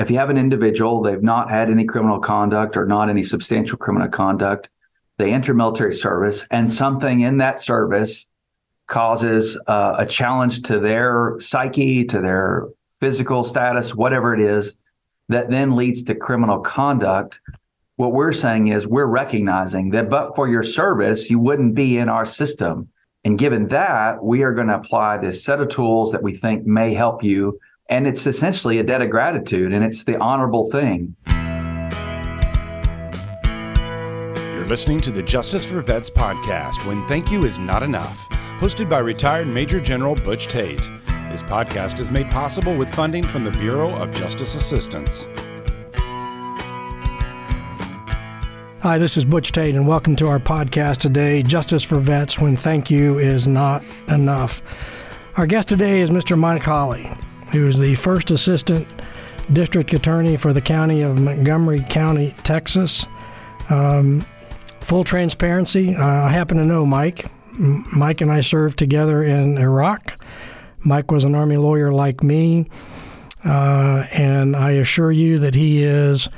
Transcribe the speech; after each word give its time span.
if 0.00 0.10
you 0.10 0.16
have 0.16 0.30
an 0.30 0.38
individual, 0.38 1.02
they've 1.02 1.22
not 1.22 1.50
had 1.50 1.70
any 1.70 1.84
criminal 1.84 2.20
conduct 2.20 2.76
or 2.76 2.86
not 2.86 3.10
any 3.10 3.22
substantial 3.22 3.76
criminal 3.76 4.08
conduct, 4.08 4.68
they 5.18 5.32
enter 5.32 5.52
military 5.52 5.94
service, 5.94 6.46
and 6.50 6.72
something 6.72 7.20
in 7.20 7.36
that 7.36 7.60
service 7.60 8.26
causes 8.86 9.58
uh, 9.66 9.96
a 9.98 10.06
challenge 10.06 10.62
to 10.62 10.80
their 10.80 11.36
psyche, 11.38 12.04
to 12.06 12.20
their 12.20 12.68
physical 13.00 13.44
status, 13.44 13.94
whatever 13.94 14.34
it 14.34 14.40
is, 14.40 14.76
that 15.28 15.50
then 15.50 15.76
leads 15.76 16.04
to 16.04 16.14
criminal 16.14 16.60
conduct. 16.60 17.40
What 17.96 18.12
we're 18.12 18.32
saying 18.32 18.68
is 18.68 18.86
we're 18.86 19.04
recognizing 19.04 19.90
that, 19.90 20.08
but 20.08 20.34
for 20.34 20.48
your 20.48 20.62
service, 20.62 21.28
you 21.28 21.38
wouldn't 21.38 21.74
be 21.74 21.98
in 21.98 22.08
our 22.08 22.24
system. 22.24 22.88
And 23.24 23.38
given 23.38 23.68
that, 23.68 24.24
we 24.24 24.42
are 24.42 24.54
going 24.54 24.68
to 24.68 24.76
apply 24.76 25.18
this 25.18 25.44
set 25.44 25.60
of 25.60 25.68
tools 25.68 26.12
that 26.12 26.22
we 26.22 26.34
think 26.34 26.64
may 26.64 26.94
help 26.94 27.22
you. 27.22 27.60
And 27.90 28.06
it's 28.06 28.24
essentially 28.26 28.78
a 28.78 28.84
debt 28.84 29.02
of 29.02 29.10
gratitude, 29.10 29.72
and 29.72 29.84
it's 29.84 30.04
the 30.04 30.16
honorable 30.18 30.70
thing. 30.70 31.16
You're 34.54 34.68
listening 34.68 35.00
to 35.00 35.10
the 35.10 35.24
Justice 35.24 35.66
for 35.66 35.80
Vets 35.80 36.08
podcast 36.08 36.86
when 36.86 37.04
thank 37.08 37.32
you 37.32 37.44
is 37.44 37.58
not 37.58 37.82
enough 37.82 38.28
hosted 38.60 38.88
by 38.88 38.98
retired 38.98 39.48
Major 39.48 39.80
General 39.80 40.14
Butch 40.14 40.46
Tate. 40.46 40.88
This 41.30 41.42
podcast 41.42 41.98
is 41.98 42.10
made 42.10 42.30
possible 42.30 42.76
with 42.76 42.94
funding 42.94 43.24
from 43.24 43.42
the 43.42 43.50
Bureau 43.52 43.92
of 43.96 44.12
Justice 44.12 44.54
Assistance. 44.54 45.26
Hi, 48.82 48.98
this 48.98 49.16
is 49.16 49.24
Butch 49.24 49.50
Tate, 49.50 49.74
and 49.74 49.88
welcome 49.88 50.14
to 50.16 50.28
our 50.28 50.38
podcast 50.38 50.98
today 50.98 51.42
Justice 51.42 51.82
for 51.82 51.98
Vets 51.98 52.38
When 52.38 52.54
Thank 52.54 52.90
You 52.90 53.18
Is 53.18 53.48
Not 53.48 53.82
Enough. 54.08 54.62
Our 55.36 55.46
guest 55.46 55.68
today 55.68 56.02
is 56.02 56.10
Mr. 56.10 56.38
Mike 56.38 56.62
Holley, 56.62 57.10
who 57.52 57.66
is 57.66 57.78
the 57.78 57.94
first 57.94 58.30
assistant 58.30 58.86
district 59.52 59.92
attorney 59.92 60.36
for 60.36 60.52
the 60.52 60.60
county 60.60 61.02
of 61.02 61.20
Montgomery 61.20 61.84
County, 61.88 62.34
Texas. 62.44 63.06
Um, 63.68 64.24
full 64.80 65.04
transparency, 65.04 65.94
uh, 65.94 66.04
I 66.04 66.28
happen 66.30 66.56
to 66.58 66.64
know 66.64 66.86
Mike. 66.86 67.26
Mike 67.52 68.20
and 68.20 68.32
I 68.32 68.40
served 68.40 68.78
together 68.78 69.22
in 69.22 69.58
Iraq. 69.58 70.18
Mike 70.80 71.10
was 71.10 71.24
an 71.24 71.34
Army 71.34 71.56
lawyer 71.56 71.92
like 71.92 72.22
me, 72.22 72.68
uh, 73.44 74.06
and 74.12 74.56
I 74.56 74.72
assure 74.72 75.12
you 75.12 75.38
that 75.40 75.54
he 75.54 75.84
is 75.84 76.28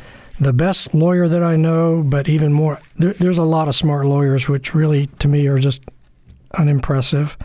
the 0.41 0.53
best 0.53 0.93
lawyer 0.95 1.29
that 1.29 1.43
I 1.43 1.55
know, 1.55 2.03
but 2.03 2.29
even 2.29 2.53
more, 2.53 2.79
there, 2.97 3.13
there's 3.13 3.39
a 3.39 3.45
lot 3.45 3.69
of 3.69 3.77
smart 3.77 4.07
lawyers, 4.07 4.49
which 4.49 4.75
really, 4.75 5.07
to 5.07 5.29
me, 5.29 5.47
are 5.47 5.59
just 5.59 5.83
unimpressive. 6.59 7.37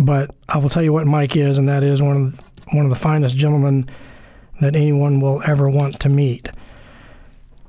But 0.00 0.34
I 0.48 0.58
will 0.58 0.68
tell 0.68 0.82
you 0.82 0.92
what 0.92 1.06
Mike 1.06 1.36
is, 1.36 1.58
and 1.58 1.68
that 1.68 1.84
is 1.84 2.02
one 2.02 2.16
of 2.16 2.47
one 2.72 2.84
of 2.84 2.90
the 2.90 2.96
finest 2.96 3.36
gentlemen 3.36 3.88
that 4.60 4.74
anyone 4.74 5.20
will 5.20 5.42
ever 5.46 5.68
want 5.68 6.00
to 6.00 6.08
meet. 6.08 6.48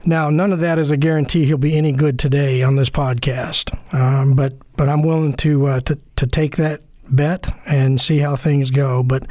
Now, 0.06 0.30
none 0.30 0.53
of 0.53 0.61
that 0.61 0.80
is 0.80 0.91
a 0.91 0.97
guarantee 0.97 1.45
he'll 1.45 1.58
be 1.58 1.78
any 1.78 1.91
good 1.91 2.17
today 2.17 2.64
on 2.64 2.75
this 2.75 2.89
podcast, 2.89 3.73
um, 3.94 4.33
but 4.33 4.53
but 4.78 4.88
I'm 4.88 5.02
willing 5.02 5.33
to, 5.38 5.67
uh, 5.67 5.80
to 5.81 6.00
to 6.16 6.25
take 6.25 6.56
that 6.56 6.81
bet 7.09 7.53
and 7.66 8.00
see 8.00 8.19
how 8.19 8.36
things 8.36 8.72
go. 8.72 9.03
But 9.03 9.25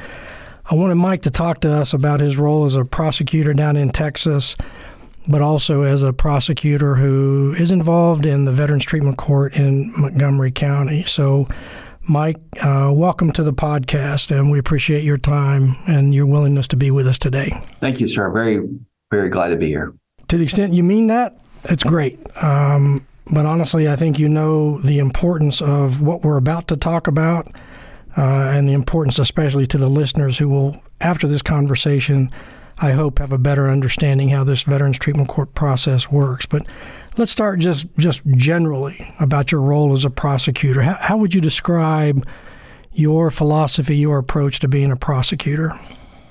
I 0.66 0.74
wanted 0.74 0.96
Mike 0.96 1.22
to 1.22 1.30
talk 1.30 1.60
to 1.60 1.70
us 1.70 1.94
about 1.94 2.20
his 2.20 2.36
role 2.36 2.66
as 2.66 2.76
a 2.76 2.84
prosecutor 2.84 3.54
down 3.54 3.76
in 3.76 3.90
Texas, 3.90 4.56
but 5.26 5.40
also 5.40 5.82
as 5.82 6.02
a 6.02 6.12
prosecutor 6.12 6.94
who 6.96 7.54
is 7.58 7.70
involved 7.70 8.26
in 8.26 8.44
the 8.44 8.52
Veterans 8.52 8.84
Treatment 8.84 9.16
Court 9.16 9.54
in 9.54 9.92
Montgomery 9.98 10.52
County. 10.52 11.04
So. 11.04 11.48
Mike, 12.08 12.38
uh, 12.64 12.90
welcome 12.92 13.32
to 13.32 13.42
the 13.42 13.52
podcast, 13.52 14.36
and 14.36 14.50
we 14.50 14.58
appreciate 14.58 15.04
your 15.04 15.18
time 15.18 15.76
and 15.86 16.14
your 16.14 16.26
willingness 16.26 16.66
to 16.68 16.76
be 16.76 16.90
with 16.90 17.06
us 17.06 17.18
today. 17.18 17.52
Thank 17.80 18.00
you, 18.00 18.08
sir. 18.08 18.30
Very, 18.30 18.66
very 19.10 19.28
glad 19.28 19.48
to 19.48 19.56
be 19.56 19.66
here 19.66 19.94
to 20.28 20.36
the 20.36 20.44
extent 20.44 20.74
you 20.74 20.82
mean 20.82 21.08
that, 21.08 21.38
it's 21.64 21.82
great. 21.82 22.20
Um, 22.42 23.06
but 23.30 23.46
honestly, 23.46 23.88
I 23.88 23.96
think 23.96 24.18
you 24.18 24.28
know 24.28 24.78
the 24.80 24.98
importance 24.98 25.60
of 25.60 26.00
what 26.00 26.22
we're 26.22 26.36
about 26.36 26.68
to 26.68 26.76
talk 26.76 27.06
about, 27.06 27.48
uh, 28.16 28.52
and 28.54 28.68
the 28.68 28.72
importance, 28.72 29.18
especially 29.18 29.66
to 29.66 29.78
the 29.78 29.88
listeners 29.88 30.38
who 30.38 30.48
will, 30.48 30.76
after 31.00 31.26
this 31.26 31.42
conversation, 31.42 32.30
I 32.80 32.92
hope 32.92 33.18
have 33.18 33.32
a 33.32 33.38
better 33.38 33.68
understanding 33.68 34.28
how 34.28 34.44
this 34.44 34.62
Veterans 34.62 34.98
Treatment 34.98 35.28
Court 35.28 35.52
process 35.54 36.10
works. 36.10 36.46
But 36.46 36.66
let's 37.16 37.32
start 37.32 37.58
just 37.58 37.86
just 37.98 38.22
generally 38.26 39.14
about 39.20 39.50
your 39.50 39.60
role 39.60 39.92
as 39.92 40.04
a 40.04 40.10
prosecutor. 40.10 40.82
How, 40.82 40.94
how 40.94 41.16
would 41.16 41.34
you 41.34 41.40
describe 41.40 42.26
your 42.92 43.30
philosophy, 43.30 43.96
your 43.96 44.18
approach 44.18 44.60
to 44.60 44.68
being 44.68 44.92
a 44.92 44.96
prosecutor? 44.96 45.78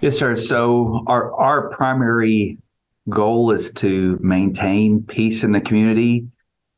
Yes, 0.01 0.17
sir. 0.17 0.35
So 0.35 1.03
our 1.07 1.33
our 1.33 1.69
primary 1.69 2.57
goal 3.09 3.51
is 3.51 3.71
to 3.71 4.17
maintain 4.21 5.03
peace 5.03 5.43
in 5.43 5.51
the 5.51 5.61
community 5.61 6.27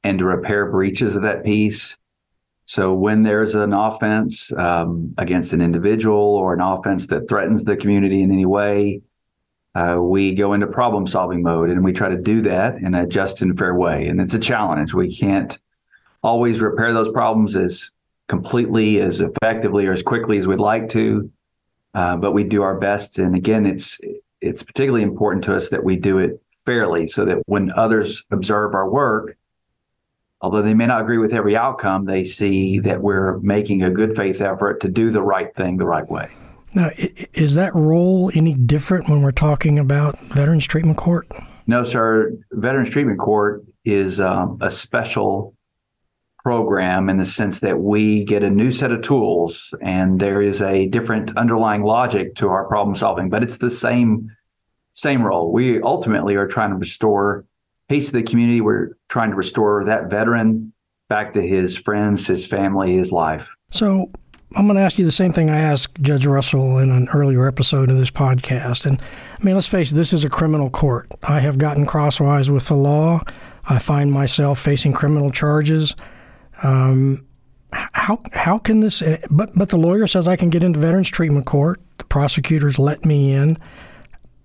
and 0.03 0.19
to 0.19 0.25
repair 0.25 0.71
breaches 0.71 1.15
of 1.15 1.23
that 1.23 1.43
peace. 1.43 1.97
So 2.65 2.93
when 2.93 3.23
there's 3.23 3.55
an 3.55 3.73
offense 3.73 4.53
um, 4.53 5.15
against 5.17 5.53
an 5.53 5.61
individual 5.61 6.35
or 6.35 6.53
an 6.53 6.61
offense 6.61 7.07
that 7.07 7.27
threatens 7.27 7.63
the 7.63 7.75
community 7.75 8.21
in 8.21 8.31
any 8.31 8.45
way, 8.45 9.01
uh, 9.75 9.97
we 9.99 10.33
go 10.33 10.53
into 10.53 10.67
problem 10.67 11.05
solving 11.05 11.43
mode 11.43 11.69
and 11.69 11.83
we 11.83 11.93
try 11.93 12.09
to 12.09 12.17
do 12.17 12.41
that 12.41 12.75
in 12.75 12.95
a 12.95 13.05
just 13.05 13.41
and 13.41 13.57
fair 13.57 13.75
way. 13.75 14.07
And 14.07 14.19
it's 14.19 14.33
a 14.33 14.39
challenge. 14.39 14.93
We 14.93 15.15
can't 15.15 15.57
always 16.23 16.59
repair 16.59 16.93
those 16.93 17.09
problems 17.09 17.55
as 17.55 17.91
completely, 18.27 18.99
as 18.99 19.21
effectively, 19.21 19.85
or 19.85 19.91
as 19.91 20.03
quickly 20.03 20.37
as 20.37 20.47
we'd 20.47 20.59
like 20.59 20.89
to. 20.89 21.31
Uh, 21.93 22.17
but 22.17 22.31
we 22.31 22.43
do 22.43 22.61
our 22.61 22.77
best. 22.79 23.19
And 23.19 23.35
again, 23.35 23.65
it's 23.65 23.99
it's 24.41 24.63
particularly 24.63 25.03
important 25.03 25.43
to 25.45 25.55
us 25.55 25.69
that 25.69 25.83
we 25.83 25.97
do 25.97 26.17
it 26.17 26.41
fairly 26.65 27.07
so 27.07 27.25
that 27.25 27.39
when 27.45 27.71
others 27.73 28.23
observe 28.31 28.73
our 28.73 28.89
work, 28.89 29.37
although 30.41 30.61
they 30.61 30.73
may 30.73 30.85
not 30.85 31.01
agree 31.01 31.17
with 31.17 31.33
every 31.33 31.57
outcome, 31.57 32.05
they 32.05 32.23
see 32.23 32.79
that 32.79 33.01
we're 33.01 33.39
making 33.39 33.83
a 33.83 33.89
good 33.89 34.15
faith 34.15 34.39
effort 34.39 34.79
to 34.81 34.87
do 34.87 35.11
the 35.11 35.21
right 35.21 35.53
thing 35.55 35.77
the 35.77 35.85
right 35.85 36.09
way. 36.09 36.29
Now, 36.73 36.91
is 37.33 37.55
that 37.55 37.73
role 37.75 38.31
any 38.35 38.53
different 38.53 39.09
when 39.09 39.21
we're 39.21 39.31
talking 39.31 39.79
about 39.79 40.19
Veterans 40.19 40.67
Treatment 40.67 40.97
Court? 40.97 41.27
No, 41.67 41.83
sir. 41.83 42.31
Veterans 42.51 42.89
Treatment 42.89 43.19
Court 43.19 43.63
is 43.85 44.19
um, 44.19 44.57
a 44.61 44.69
special 44.69 45.55
program 46.41 47.09
in 47.09 47.17
the 47.17 47.25
sense 47.25 47.59
that 47.59 47.79
we 47.79 48.23
get 48.23 48.43
a 48.43 48.49
new 48.49 48.71
set 48.71 48.91
of 48.91 49.01
tools 49.01 49.73
and 49.81 50.19
there 50.19 50.41
is 50.41 50.61
a 50.61 50.87
different 50.87 51.35
underlying 51.37 51.83
logic 51.83 52.35
to 52.35 52.47
our 52.47 52.65
problem 52.65 52.95
solving, 52.95 53.29
but 53.29 53.43
it's 53.43 53.57
the 53.57 53.69
same 53.69 54.31
same 54.91 55.21
role. 55.21 55.51
We 55.51 55.81
ultimately 55.81 56.35
are 56.35 56.47
trying 56.47 56.71
to 56.71 56.75
restore 56.75 57.45
peace 57.87 58.07
to 58.07 58.13
the 58.13 58.23
community. 58.23 58.61
We're 58.61 58.97
trying 59.07 59.29
to 59.29 59.35
restore 59.35 59.85
that 59.85 60.09
veteran 60.09 60.73
back 61.09 61.33
to 61.33 61.41
his 61.41 61.77
friends, 61.77 62.27
his 62.27 62.45
family, 62.45 62.95
his 62.97 63.11
life. 63.11 63.49
So 63.71 64.11
I'm 64.55 64.65
going 64.65 64.77
to 64.77 64.81
ask 64.81 64.97
you 64.97 65.05
the 65.05 65.11
same 65.11 65.31
thing 65.31 65.49
I 65.49 65.59
asked 65.59 66.01
Judge 66.01 66.25
Russell 66.25 66.79
in 66.79 66.89
an 66.89 67.07
earlier 67.09 67.47
episode 67.47 67.91
of 67.91 67.97
this 67.97 68.09
podcast. 68.09 68.87
And 68.87 68.99
I 68.99 69.43
mean, 69.43 69.53
let's 69.53 69.67
face 69.67 69.91
it, 69.91 69.95
this 69.95 70.11
is 70.11 70.25
a 70.25 70.29
criminal 70.29 70.71
court. 70.71 71.07
I 71.21 71.39
have 71.39 71.59
gotten 71.59 71.85
crosswise 71.85 72.49
with 72.49 72.67
the 72.67 72.75
law. 72.75 73.21
I 73.65 73.77
find 73.77 74.11
myself 74.11 74.57
facing 74.59 74.93
criminal 74.93 75.31
charges. 75.31 75.95
Um, 76.63 77.23
how 77.71 78.17
how 78.33 78.57
can 78.57 78.79
this? 78.79 79.03
But 79.29 79.51
but 79.55 79.69
the 79.69 79.77
lawyer 79.77 80.07
says 80.07 80.27
I 80.27 80.35
can 80.35 80.49
get 80.49 80.63
into 80.63 80.79
Veterans 80.79 81.11
Treatment 81.11 81.45
Court. 81.45 81.79
The 81.99 82.05
prosecutors 82.05 82.79
let 82.79 83.05
me 83.05 83.31
in, 83.31 83.59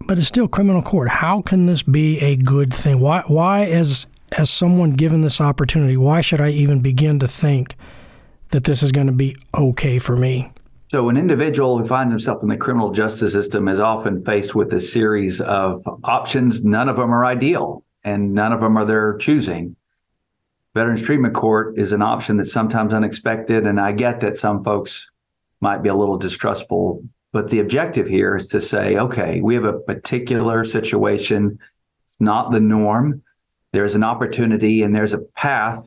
but 0.00 0.18
it's 0.18 0.26
still 0.26 0.46
criminal 0.46 0.82
court. 0.82 1.08
How 1.08 1.40
can 1.40 1.64
this 1.64 1.82
be 1.82 2.20
a 2.20 2.36
good 2.36 2.74
thing? 2.74 3.00
Why 3.00 3.22
why 3.26 3.64
as 3.64 4.06
as 4.36 4.50
someone 4.50 4.90
given 4.92 5.22
this 5.22 5.40
opportunity, 5.40 5.96
why 5.96 6.20
should 6.20 6.42
I 6.42 6.50
even 6.50 6.80
begin 6.80 7.18
to 7.20 7.28
think 7.28 7.76
that 8.54 8.62
this 8.62 8.84
is 8.84 8.92
going 8.92 9.08
to 9.08 9.12
be 9.12 9.36
okay 9.52 9.98
for 9.98 10.16
me? 10.16 10.48
So, 10.86 11.08
an 11.08 11.16
individual 11.16 11.76
who 11.76 11.84
finds 11.84 12.12
himself 12.12 12.40
in 12.40 12.48
the 12.48 12.56
criminal 12.56 12.92
justice 12.92 13.32
system 13.32 13.66
is 13.66 13.80
often 13.80 14.24
faced 14.24 14.54
with 14.54 14.72
a 14.72 14.78
series 14.80 15.40
of 15.40 15.82
options. 16.04 16.64
None 16.64 16.88
of 16.88 16.94
them 16.94 17.12
are 17.12 17.26
ideal, 17.26 17.84
and 18.04 18.32
none 18.32 18.52
of 18.52 18.60
them 18.60 18.76
are 18.76 18.84
their 18.84 19.16
choosing. 19.16 19.74
Veterans 20.72 21.02
Treatment 21.02 21.34
Court 21.34 21.76
is 21.78 21.92
an 21.92 22.00
option 22.00 22.36
that's 22.36 22.52
sometimes 22.52 22.94
unexpected. 22.94 23.66
And 23.66 23.80
I 23.80 23.90
get 23.90 24.20
that 24.20 24.36
some 24.36 24.62
folks 24.62 25.10
might 25.60 25.82
be 25.82 25.88
a 25.88 25.94
little 25.94 26.18
distrustful. 26.18 27.02
But 27.32 27.50
the 27.50 27.58
objective 27.58 28.06
here 28.06 28.36
is 28.36 28.48
to 28.50 28.60
say, 28.60 28.96
okay, 28.96 29.40
we 29.40 29.56
have 29.56 29.64
a 29.64 29.80
particular 29.80 30.64
situation. 30.64 31.58
It's 32.06 32.20
not 32.20 32.52
the 32.52 32.60
norm. 32.60 33.22
There's 33.72 33.96
an 33.96 34.04
opportunity 34.04 34.82
and 34.82 34.94
there's 34.94 35.14
a 35.14 35.18
path 35.18 35.84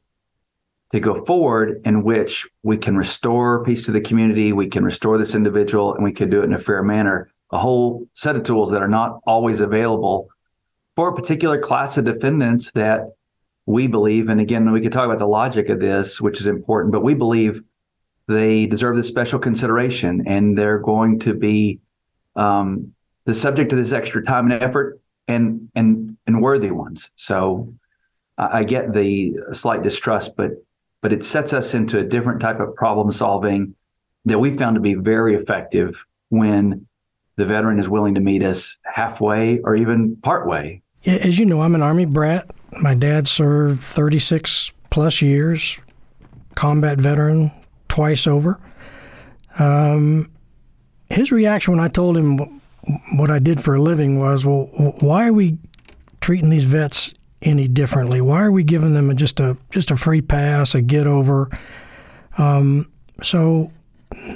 to 0.91 0.99
go 0.99 1.25
forward 1.25 1.81
in 1.85 2.03
which 2.03 2.47
we 2.63 2.77
can 2.77 2.95
restore 2.95 3.63
peace 3.63 3.85
to 3.85 3.91
the 3.91 4.01
community, 4.01 4.53
we 4.53 4.67
can 4.67 4.83
restore 4.83 5.17
this 5.17 5.35
individual, 5.35 5.93
and 5.93 6.03
we 6.03 6.13
can 6.13 6.29
do 6.29 6.41
it 6.41 6.45
in 6.45 6.53
a 6.53 6.57
fair 6.57 6.81
manner. 6.81 7.29
A 7.51 7.57
whole 7.57 8.07
set 8.13 8.35
of 8.35 8.43
tools 8.43 8.71
that 8.71 8.81
are 8.81 8.87
not 8.87 9.19
always 9.25 9.61
available 9.61 10.29
for 10.95 11.09
a 11.09 11.15
particular 11.15 11.59
class 11.59 11.97
of 11.97 12.05
defendants 12.05 12.71
that 12.71 13.11
we 13.65 13.87
believe, 13.87 14.29
and 14.29 14.39
again, 14.39 14.71
we 14.71 14.81
could 14.81 14.93
talk 14.93 15.05
about 15.05 15.19
the 15.19 15.27
logic 15.27 15.69
of 15.69 15.79
this, 15.79 16.21
which 16.21 16.39
is 16.39 16.47
important, 16.47 16.93
but 16.93 17.03
we 17.03 17.13
believe 17.13 17.63
they 18.27 18.65
deserve 18.65 18.95
this 18.95 19.07
special 19.07 19.39
consideration 19.39 20.27
and 20.27 20.57
they're 20.57 20.79
going 20.79 21.19
to 21.19 21.33
be 21.33 21.79
um, 22.35 22.93
the 23.25 23.33
subject 23.33 23.71
of 23.71 23.77
this 23.77 23.93
extra 23.93 24.23
time 24.23 24.51
and 24.51 24.61
effort 24.61 24.99
and 25.27 25.69
and 25.75 26.17
and 26.25 26.41
worthy 26.41 26.71
ones. 26.71 27.11
So 27.15 27.73
I, 28.37 28.59
I 28.59 28.63
get 28.63 28.93
the 28.93 29.33
slight 29.53 29.81
distrust, 29.81 30.35
but 30.35 30.51
but 31.01 31.13
it 31.13 31.23
sets 31.23 31.53
us 31.53 31.73
into 31.73 31.99
a 31.99 32.03
different 32.03 32.41
type 32.41 32.59
of 32.59 32.75
problem 32.75 33.11
solving 33.11 33.75
that 34.25 34.39
we 34.39 34.55
found 34.55 34.75
to 34.75 34.81
be 34.81 34.93
very 34.93 35.35
effective 35.35 36.05
when 36.29 36.85
the 37.37 37.45
veteran 37.45 37.79
is 37.79 37.87
willing 37.87 38.15
to 38.15 38.21
meet 38.21 38.43
us 38.43 38.77
halfway 38.83 39.59
or 39.59 39.75
even 39.75 40.17
partway. 40.17 40.81
As 41.05 41.39
you 41.39 41.45
know, 41.45 41.61
I'm 41.61 41.75
an 41.75 41.81
Army 41.81 42.05
brat. 42.05 42.49
My 42.81 42.95
dad 42.95 43.27
served 43.27 43.81
36 43.83 44.73
plus 44.89 45.21
years, 45.21 45.79
combat 46.55 46.99
veteran 46.99 47.51
twice 47.87 48.27
over. 48.27 48.59
Um, 49.59 50.29
his 51.09 51.31
reaction 51.31 51.73
when 51.73 51.83
I 51.83 51.87
told 51.87 52.17
him 52.17 52.37
what 53.15 53.31
I 53.31 53.39
did 53.39 53.61
for 53.61 53.75
a 53.75 53.81
living 53.81 54.19
was, 54.19 54.45
well, 54.45 54.65
why 54.99 55.27
are 55.27 55.33
we 55.33 55.57
treating 56.21 56.49
these 56.49 56.65
vets 56.65 57.13
any 57.41 57.67
differently? 57.67 58.21
Why 58.21 58.41
are 58.41 58.51
we 58.51 58.63
giving 58.63 58.93
them 58.93 59.15
just 59.15 59.39
a 59.39 59.57
just 59.69 59.91
a 59.91 59.97
free 59.97 60.21
pass, 60.21 60.75
a 60.75 60.81
get 60.81 61.07
over? 61.07 61.49
Um, 62.37 62.91
so, 63.21 63.71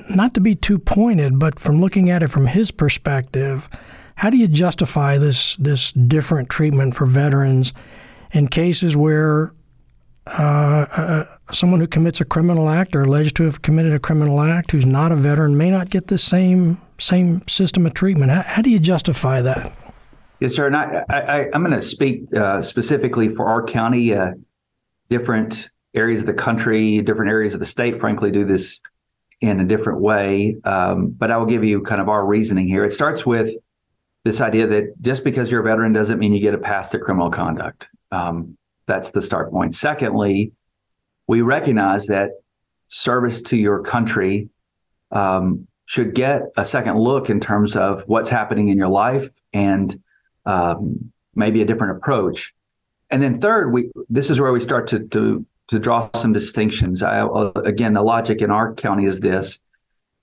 not 0.09 0.33
to 0.33 0.42
be 0.42 0.56
too 0.56 0.80
pointed, 0.80 1.39
but 1.39 1.59
from 1.59 1.81
looking 1.81 2.09
at 2.09 2.24
it 2.24 2.30
from 2.30 2.48
his 2.48 2.71
perspective, 2.71 3.69
how 4.15 4.30
do 4.30 4.38
you 4.38 4.48
justify 4.48 5.18
this 5.18 5.56
this 5.57 5.92
different 5.94 6.50
treatment 6.50 6.95
for 6.95 7.06
veterans 7.06 7.74
in 8.33 8.48
cases 8.48 8.95
where 8.95 9.53
uh, 10.27 10.86
uh, 10.95 11.24
someone 11.51 11.80
who 11.80 11.88
commits 11.88 12.21
a 12.21 12.25
criminal 12.25 12.69
act 12.69 12.95
or 12.95 13.01
alleged 13.01 13.36
to 13.36 13.44
have 13.44 13.62
committed 13.62 13.94
a 13.94 14.00
criminal 14.00 14.42
act 14.42 14.71
who's 14.71 14.86
not 14.86 15.12
a 15.12 15.15
veteran 15.15 15.57
may 15.57 15.69
not 15.71 15.89
get 15.89 16.07
the 16.07 16.18
same 16.18 16.80
same 17.00 17.42
system 17.48 17.86
of 17.86 17.94
treatment. 17.94 18.31
How, 18.31 18.44
how 18.44 18.62
do 18.62 18.69
you 18.69 18.80
justify 18.80 19.42
that? 19.42 19.71
Yes, 20.42 20.56
sir. 20.56 20.66
And 20.66 20.76
I, 20.76 21.06
I, 21.08 21.40
am 21.54 21.64
going 21.64 21.72
to 21.72 21.84
speak 21.84 22.36
uh, 22.36 22.62
specifically 22.62 23.30
for 23.30 23.46
our 23.46 23.64
county. 23.64 24.16
Uh, 24.16 24.32
different 25.08 25.70
areas 25.94 26.22
of 26.22 26.26
the 26.26 26.34
country, 26.34 27.02
different 27.02 27.30
areas 27.30 27.54
of 27.54 27.60
the 27.60 27.66
state, 27.66 28.00
frankly, 28.00 28.32
do 28.32 28.44
this 28.44 28.82
in 29.40 29.60
a 29.60 29.66
different 29.66 30.02
way. 30.02 30.56
Um, 30.64 31.10
but 31.10 31.30
I 31.30 31.38
will 31.38 31.46
give 31.46 31.64
you 31.64 31.82
kind 31.82 32.02
of 32.02 32.10
our 32.10 32.26
reasoning 32.26 32.68
here. 32.68 32.84
It 32.84 32.94
starts 32.94 33.24
with 33.24 33.54
this 34.24 34.42
idea 34.42 34.66
that 34.68 35.00
just 35.02 35.24
because 35.24 35.52
you're 35.52 35.62
a 35.62 35.64
veteran 35.64 35.94
doesn't 35.94 36.18
mean 36.18 36.34
you 36.34 36.40
get 36.40 36.56
a 36.56 36.60
pass 36.60 36.90
to 36.90 37.00
criminal 37.00 37.30
conduct. 37.30 37.88
Um, 38.12 38.58
that's 38.88 39.12
the 39.12 39.22
start 39.22 39.52
point. 39.52 39.76
Secondly, 39.76 40.54
we 41.28 41.42
recognize 41.42 42.08
that 42.08 42.32
service 42.88 43.44
to 43.44 43.58
your 43.58 43.84
country 43.84 44.50
um, 45.12 45.68
should 45.86 46.16
get 46.16 46.44
a 46.58 46.66
second 46.66 46.98
look 46.98 47.30
in 47.30 47.40
terms 47.40 47.76
of 47.76 48.04
what's 48.08 48.30
happening 48.30 48.70
in 48.70 48.78
your 48.78 48.90
life 48.90 49.30
and 49.54 50.02
um, 50.46 51.12
maybe 51.36 51.62
a 51.62 51.66
different 51.66 51.98
approach. 51.98 52.54
And 53.10 53.22
then 53.22 53.40
third, 53.40 53.72
we 53.72 53.92
this 54.10 54.30
is 54.30 54.40
where 54.40 54.52
we 54.52 54.60
start 54.60 54.88
to 54.88 55.00
to 55.08 55.46
to 55.68 55.80
draw 55.80 56.10
some 56.16 56.34
distinctions. 56.34 57.04
I, 57.04 57.26
again, 57.64 57.94
the 57.94 58.02
logic 58.02 58.42
in 58.42 58.52
our 58.52 58.74
county 58.74 59.06
is 59.06 59.20
this: 59.20 59.60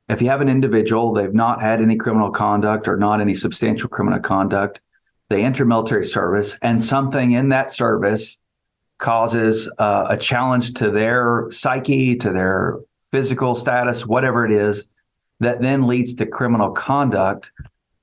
if 0.08 0.22
you 0.22 0.28
have 0.28 0.40
an 0.40 0.48
individual, 0.48 1.12
they've 1.12 1.34
not 1.34 1.60
had 1.60 1.82
any 1.82 1.96
criminal 1.96 2.30
conduct 2.30 2.88
or 2.88 2.96
not 2.96 3.20
any 3.20 3.34
substantial 3.34 3.88
criminal 3.88 4.20
conduct, 4.20 4.80
they 5.28 5.44
enter 5.44 5.64
military 5.64 6.06
service, 6.06 6.56
and 6.62 6.82
something 6.82 7.32
in 7.32 7.50
that 7.50 7.72
service 7.72 8.38
causes 8.96 9.70
uh, 9.78 10.06
a 10.08 10.16
challenge 10.16 10.74
to 10.74 10.90
their 10.90 11.48
psyche, 11.50 12.16
to 12.16 12.32
their 12.32 12.78
physical 13.12 13.54
status, 13.54 14.06
whatever 14.06 14.44
it 14.44 14.52
is, 14.52 14.88
that 15.40 15.60
then 15.60 15.86
leads 15.86 16.14
to 16.16 16.26
criminal 16.26 16.70
conduct. 16.72 17.52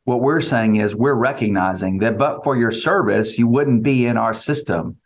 What 0.05 0.21
we're 0.21 0.41
saying 0.41 0.77
is 0.77 0.95
we're 0.95 1.15
recognizing 1.15 1.97
that, 1.99 2.17
but 2.17 2.43
for 2.43 2.55
your 2.55 2.71
service, 2.71 3.37
you 3.37 3.47
wouldn't 3.47 3.83
be 3.83 4.05
in 4.05 4.17
our 4.17 4.33
system. 4.33 4.97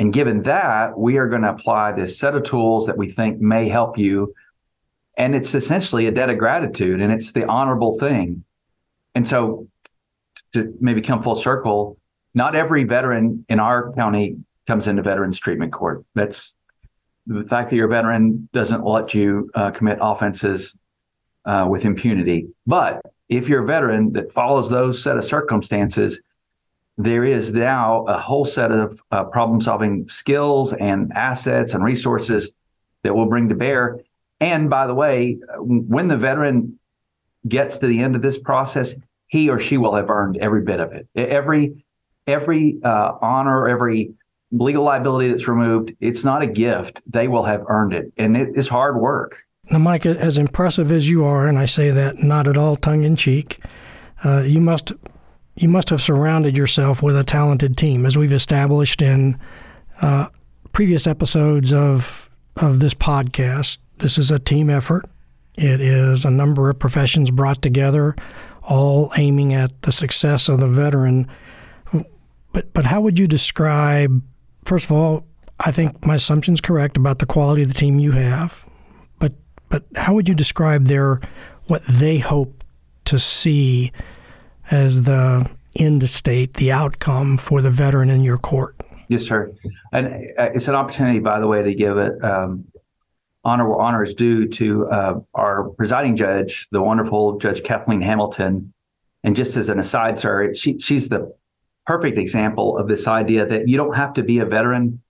And 0.00 0.12
given 0.12 0.42
that, 0.42 0.98
we 0.98 1.18
are 1.18 1.28
going 1.28 1.42
to 1.42 1.50
apply 1.50 1.92
this 1.92 2.18
set 2.18 2.34
of 2.34 2.42
tools 2.42 2.86
that 2.86 2.98
we 2.98 3.08
think 3.08 3.40
may 3.40 3.68
help 3.68 3.96
you. 3.96 4.34
And 5.16 5.34
it's 5.34 5.54
essentially 5.54 6.06
a 6.06 6.10
debt 6.10 6.30
of 6.30 6.38
gratitude 6.38 7.00
and 7.00 7.12
it's 7.12 7.32
the 7.32 7.44
honorable 7.46 7.98
thing. 7.98 8.44
And 9.14 9.26
so, 9.26 9.68
to 10.52 10.74
maybe 10.80 11.00
come 11.00 11.22
full 11.22 11.34
circle, 11.34 11.98
not 12.34 12.54
every 12.54 12.84
veteran 12.84 13.44
in 13.48 13.60
our 13.60 13.92
county 13.92 14.36
comes 14.66 14.86
into 14.86 15.02
Veterans 15.02 15.38
Treatment 15.38 15.72
Court. 15.72 16.04
That's 16.14 16.54
the 17.26 17.44
fact 17.44 17.70
that 17.70 17.76
you're 17.76 17.86
a 17.86 17.90
veteran 17.90 18.48
doesn't 18.52 18.84
let 18.84 19.14
you 19.14 19.50
uh, 19.54 19.70
commit 19.70 19.98
offenses 20.00 20.76
uh, 21.44 21.66
with 21.68 21.84
impunity. 21.84 22.48
But 22.66 23.02
if 23.28 23.48
you're 23.48 23.62
a 23.62 23.66
veteran 23.66 24.12
that 24.12 24.32
follows 24.32 24.70
those 24.70 25.02
set 25.02 25.16
of 25.16 25.24
circumstances, 25.24 26.22
there 26.96 27.24
is 27.24 27.52
now 27.52 28.04
a 28.06 28.18
whole 28.18 28.44
set 28.44 28.72
of 28.72 29.00
uh, 29.12 29.24
problem 29.24 29.60
solving 29.60 30.08
skills 30.08 30.72
and 30.72 31.12
assets 31.14 31.74
and 31.74 31.84
resources 31.84 32.52
that 33.02 33.14
will 33.14 33.26
bring 33.26 33.48
to 33.48 33.54
bear. 33.54 34.00
And 34.40 34.68
by 34.68 34.86
the 34.86 34.94
way, 34.94 35.38
when 35.58 36.08
the 36.08 36.16
veteran 36.16 36.78
gets 37.46 37.78
to 37.78 37.86
the 37.86 38.00
end 38.00 38.16
of 38.16 38.22
this 38.22 38.38
process, 38.38 38.94
he 39.28 39.48
or 39.48 39.58
she 39.58 39.76
will 39.76 39.94
have 39.94 40.10
earned 40.10 40.38
every 40.38 40.62
bit 40.62 40.80
of 40.80 40.92
it. 40.92 41.06
Every 41.14 41.84
every 42.26 42.78
uh, 42.82 43.12
honor, 43.22 43.68
every 43.68 44.12
legal 44.50 44.84
liability 44.84 45.28
that's 45.28 45.48
removed, 45.48 45.92
it's 46.00 46.24
not 46.24 46.42
a 46.42 46.46
gift. 46.46 47.00
They 47.06 47.28
will 47.28 47.44
have 47.44 47.64
earned 47.68 47.92
it. 47.92 48.12
And 48.16 48.36
it 48.36 48.56
is 48.56 48.68
hard 48.68 48.96
work. 48.96 49.44
Now, 49.70 49.78
Mike, 49.78 50.06
as 50.06 50.38
impressive 50.38 50.90
as 50.90 51.08
you 51.08 51.24
are, 51.24 51.46
and 51.46 51.58
I 51.58 51.66
say 51.66 51.90
that 51.90 52.22
not 52.22 52.46
at 52.46 52.56
all 52.56 52.76
tongue 52.76 53.02
in 53.02 53.16
cheek, 53.16 53.62
uh, 54.24 54.40
you 54.40 54.60
must 54.60 54.92
you 55.56 55.68
must 55.68 55.90
have 55.90 56.00
surrounded 56.00 56.56
yourself 56.56 57.02
with 57.02 57.16
a 57.16 57.24
talented 57.24 57.76
team, 57.76 58.06
as 58.06 58.16
we've 58.16 58.32
established 58.32 59.02
in 59.02 59.36
uh, 60.00 60.26
previous 60.72 61.06
episodes 61.06 61.72
of 61.72 62.30
of 62.56 62.80
this 62.80 62.94
podcast. 62.94 63.78
This 63.98 64.16
is 64.16 64.30
a 64.30 64.38
team 64.38 64.70
effort. 64.70 65.04
It 65.56 65.80
is 65.80 66.24
a 66.24 66.30
number 66.30 66.70
of 66.70 66.78
professions 66.78 67.30
brought 67.30 67.60
together, 67.60 68.14
all 68.62 69.12
aiming 69.16 69.52
at 69.54 69.82
the 69.82 69.92
success 69.92 70.48
of 70.48 70.60
the 70.60 70.68
veteran. 70.68 71.28
But 72.52 72.72
but 72.72 72.86
how 72.86 73.00
would 73.02 73.18
you 73.18 73.26
describe 73.26 74.22
first 74.64 74.86
of 74.86 74.92
all, 74.92 75.24
I 75.60 75.72
think 75.72 76.04
my 76.06 76.14
assumption 76.14 76.54
is 76.54 76.60
correct 76.60 76.96
about 76.96 77.18
the 77.18 77.26
quality 77.26 77.62
of 77.62 77.68
the 77.68 77.74
team 77.74 77.98
you 77.98 78.12
have. 78.12 78.64
But 79.68 79.84
how 79.96 80.14
would 80.14 80.28
you 80.28 80.34
describe 80.34 80.86
their 80.86 81.20
what 81.66 81.84
they 81.86 82.18
hope 82.18 82.64
to 83.04 83.18
see 83.18 83.92
as 84.70 85.04
the 85.04 85.48
end 85.76 86.08
state, 86.08 86.54
the 86.54 86.72
outcome 86.72 87.36
for 87.36 87.60
the 87.60 87.70
veteran 87.70 88.10
in 88.10 88.22
your 88.22 88.38
court? 88.38 88.76
Yes, 89.08 89.24
sir. 89.24 89.50
And 89.92 90.06
uh, 90.38 90.50
it's 90.54 90.68
an 90.68 90.74
opportunity, 90.74 91.18
by 91.18 91.40
the 91.40 91.46
way, 91.46 91.62
to 91.62 91.74
give 91.74 91.96
it 91.96 92.22
um, 92.22 92.66
honor 93.44 93.68
where 93.68 93.78
honor 93.78 94.02
is 94.02 94.14
due 94.14 94.46
to 94.48 94.86
uh, 94.88 95.20
our 95.34 95.70
presiding 95.70 96.16
judge, 96.16 96.68
the 96.70 96.82
wonderful 96.82 97.38
Judge 97.38 97.62
Kathleen 97.62 98.02
Hamilton. 98.02 98.72
And 99.24 99.34
just 99.34 99.56
as 99.56 99.68
an 99.68 99.78
aside, 99.78 100.18
sir, 100.18 100.54
she, 100.54 100.78
she's 100.78 101.08
the 101.08 101.34
perfect 101.86 102.18
example 102.18 102.76
of 102.76 102.88
this 102.88 103.08
idea 103.08 103.46
that 103.46 103.68
you 103.68 103.76
don't 103.76 103.96
have 103.96 104.12
to 104.14 104.22
be 104.22 104.38
a 104.38 104.44
veteran 104.44 105.00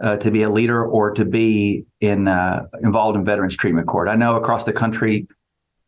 uh, 0.00 0.16
to 0.18 0.30
be 0.30 0.42
a 0.42 0.50
leader 0.50 0.84
or 0.84 1.12
to 1.12 1.24
be 1.24 1.84
in 2.00 2.28
uh, 2.28 2.66
involved 2.82 3.16
in 3.16 3.24
veterans 3.24 3.56
treatment 3.56 3.86
court. 3.86 4.08
I 4.08 4.16
know 4.16 4.36
across 4.36 4.64
the 4.64 4.72
country 4.72 5.26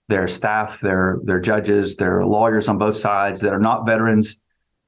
there 0.08 0.22
are 0.22 0.28
staff, 0.28 0.80
there 0.80 1.18
there 1.24 1.36
are 1.36 1.40
judges, 1.40 1.96
there 1.96 2.18
are 2.18 2.26
lawyers 2.26 2.68
on 2.68 2.78
both 2.78 2.96
sides 2.96 3.40
that 3.40 3.52
are 3.52 3.58
not 3.58 3.86
veterans. 3.86 4.40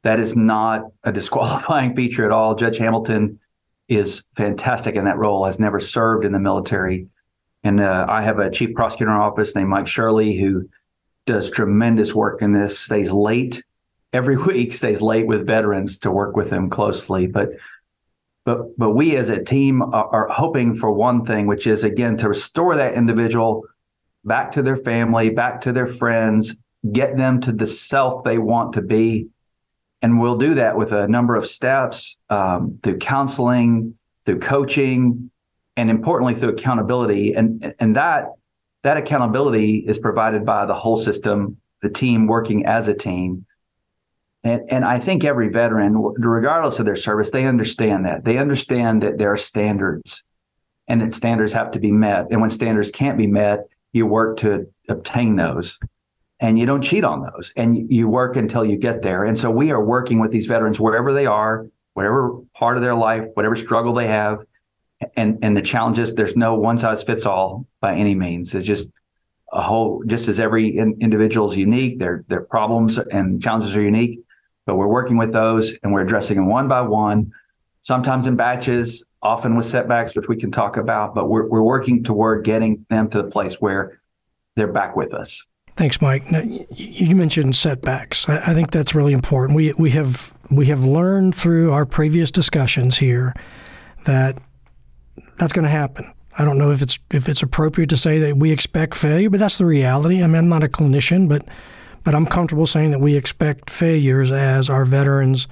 That 0.03 0.21
is 0.21 0.37
not 0.37 0.85
a 1.05 1.12
disqualifying 1.21 1.95
feature 1.95 2.25
at 2.25 2.33
all. 2.33 2.55
Judge 2.55 2.79
Hamilton 2.79 3.41
is 3.89 4.25
fantastic 4.37 4.95
in 4.95 5.05
that 5.05 5.19
role. 5.19 5.45
Has 5.45 5.61
never 5.61 5.81
served 5.81 6.25
in 6.25 6.33
the 6.33 6.39
military, 6.39 7.09
and 7.62 7.81
uh, 7.81 8.07
I 8.09 8.23
have 8.23 8.39
a 8.39 8.50
chief 8.50 8.75
prosecutor 8.75 9.12
in 9.12 9.19
office 9.19 9.55
named 9.55 9.69
Mike 9.69 9.89
Shirley 9.89 10.37
who 10.37 10.69
does 11.27 11.50
tremendous 11.50 12.15
work 12.15 12.41
in 12.41 12.53
this. 12.53 12.79
Stays 12.79 13.12
late 13.12 13.62
every 14.12 14.37
week 14.47 14.75
stays 14.75 15.00
late 15.00 15.27
with 15.27 15.47
veterans 15.47 15.99
to 16.00 16.11
work 16.11 16.37
with 16.37 16.50
them 16.50 16.71
closely. 16.71 17.27
But 17.27 17.50
but 18.44 18.78
but 18.78 18.90
we 18.90 19.16
as 19.16 19.30
a 19.30 19.42
team 19.42 19.82
are, 19.82 20.09
are 20.09 20.28
hoping 20.28 20.75
for 20.75 20.90
one 20.90 21.25
thing, 21.25 21.47
which 21.47 21.66
is 21.66 21.85
again 21.85 22.16
to 22.18 22.28
restore 22.28 22.76
that 22.76 22.94
individual 22.94 23.64
back 24.25 24.52
to 24.52 24.62
their 24.62 24.76
family, 24.76 25.30
back 25.30 25.62
to 25.62 25.73
their 25.73 25.87
friends, 25.87 26.56
get 26.92 27.16
them 27.16 27.40
to 27.40 27.52
the 27.52 27.66
self 27.66 28.25
they 28.25 28.38
want 28.38 28.75
to 28.75 28.82
be. 28.82 29.28
And 30.02 30.18
we'll 30.18 30.38
do 30.38 30.54
that 30.54 30.76
with 30.76 30.92
a 30.92 31.06
number 31.09 31.37
of 31.37 31.47
steps 31.47 32.16
um, 32.30 32.78
through 32.82 32.99
counseling, 32.99 33.99
through 34.25 34.38
coaching, 34.38 35.30
and 35.76 35.90
importantly 35.90 36.35
through 36.35 36.50
accountability. 36.50 37.35
And 37.35 37.75
and 37.78 37.97
that 37.97 38.28
that 38.82 38.97
accountability 38.97 39.85
is 39.87 39.99
provided 39.99 40.47
by 40.47 40.64
the 40.64 40.75
whole 40.75 40.97
system, 40.97 41.59
the 41.82 41.90
team 41.90 42.26
working 42.26 42.64
as 42.64 42.88
a 42.88 42.94
team. 42.94 43.44
And, 44.42 44.62
and 44.70 44.85
I 44.85 44.99
think 44.99 45.25
every 45.25 45.49
veteran, 45.49 45.94
regardless 45.97 46.78
of 46.78 46.87
their 46.87 46.97
service, 46.97 47.30
they 47.30 47.44
understand 47.44 48.06
that. 48.06 48.25
They 48.25 48.38
understand 48.38 49.02
that 49.02 49.18
there 49.18 49.32
are 49.32 49.37
standards 49.37 50.25
and 50.88 51.00
that 51.02 51.14
standards 51.14 51.52
have 51.52 51.70
to 51.73 51.78
be 51.78 51.92
met. 51.92 52.28
And 52.30 52.40
when 52.40 52.50
standards 52.50 52.90
can't 52.90 53.18
be 53.18 53.26
met, 53.26 53.66
you 53.92 54.06
work 54.06 54.38
to 54.38 54.73
obtain 54.88 55.37
those. 55.37 55.78
and 56.40 56.59
you 56.59 56.66
don't 56.66 56.82
cheat 56.82 57.04
on 57.04 57.23
those 57.23 57.52
and 57.56 57.90
you 57.92 58.09
work 58.09 58.37
until 58.37 58.64
you 58.64 58.76
get 58.76 59.02
there. 59.02 59.25
And 59.25 59.38
so 59.38 59.50
we 59.50 59.70
are 59.70 59.85
working 59.85 60.18
with 60.20 60.30
these 60.30 60.47
veterans 60.47 60.80
wherever 60.80 61.12
they 61.12 61.26
are, 61.26 61.66
whatever 61.92 62.38
part 62.54 62.76
of 62.76 62.82
their 62.82 62.94
life, 62.94 63.25
whatever 63.35 63.54
struggle 63.54 63.92
they 63.92 64.06
have. 64.06 64.40
And, 65.16 65.38
and 65.42 65.56
the 65.56 65.62
challenges, 65.62 66.14
there's 66.14 66.37
no 66.37 66.54
one 66.54 66.78
size 66.78 67.02
fits 67.02 67.26
all 67.26 67.66
by 67.80 67.94
any 67.94 68.14
means. 68.14 68.54
It's 68.54 68.66
just 68.66 68.88
a 69.52 69.62
whole, 69.62 70.02
just 70.06 70.28
as 70.28 70.40
every 70.40 70.76
in, 70.76 70.97
individual 71.00 71.50
is 71.50 71.56
unique, 71.56 71.99
their, 71.99 72.25
their 72.28 72.42
problems 72.42 72.99
and 72.99 73.42
challenges 73.42 73.76
are 73.76 73.82
unique, 73.82 74.20
but 74.71 74.77
we're 74.77 74.87
working 74.87 75.17
with 75.17 75.33
those 75.33 75.75
and 75.83 75.93
we're 75.93 76.03
addressing 76.03 76.37
them 76.37 76.47
one 76.47 76.69
by 76.69 76.81
one, 76.81 77.33
sometimes 77.83 78.29
in 78.29 78.37
batches, 78.37 79.03
often 79.21 79.57
with 79.57 79.67
setbacks, 79.67 80.15
which 80.15 80.29
we 80.29 80.37
can 80.37 80.53
talk 80.53 80.77
about, 80.77 81.12
but 81.12 81.29
we're, 81.29 81.49
we're 81.49 81.61
working 81.61 82.05
toward 82.05 82.45
getting 82.45 82.87
them 82.89 83.11
to 83.11 83.21
the 83.21 83.29
place 83.29 83.61
where 83.61 84.00
they're 84.55 84.73
back 84.73 84.95
with 84.95 85.12
us. 85.12 85.45
Thanks, 85.75 86.00
Mike. 86.00 86.31
Now, 86.31 86.43
you 86.71 87.17
mentioned 87.17 87.57
setbacks. 87.57 88.29
I 88.29 88.55
think 88.55 88.71
that's 88.71 88.95
really 88.95 89.12
important. 89.12 89.57
We 89.57 89.73
we 89.73 89.91
have 89.91 90.33
we 90.53 90.67
have 90.67 90.85
learned 90.85 91.35
through 91.35 91.73
our 91.73 91.85
previous 91.85 92.31
discussions 92.31 92.97
here 92.97 93.35
that 94.05 94.39
that's 95.37 95.53
going 95.53 95.65
to 95.65 95.71
happen. 95.71 96.12
I 96.39 96.45
don't 96.45 96.59
know 96.59 96.71
if 96.71 96.81
it's 96.81 96.99
if 97.11 97.29
it's 97.29 97.43
appropriate 97.43 97.91
to 97.91 97.97
say 97.97 98.19
that 98.21 98.37
we 98.37 98.53
expect 98.53 98.95
failure, 98.95 99.31
but 99.31 99.41
that's 99.41 99.59
the 99.59 99.67
reality. 99.67 100.23
I 100.23 100.29
mean, 100.29 100.37
I'm 100.37 100.49
not 100.49 100.62
a 100.62 100.69
clinician, 100.69 101.29
but 101.29 101.49
but 102.04 102.14
I'm 102.14 102.26
comfortable 102.26 102.66
saying 102.66 102.90
that 102.92 103.00
we 103.00 103.16
expect 103.16 103.71
failures 103.71 104.33
as 104.33 104.71
our 104.71 104.85
veterans 104.85 105.47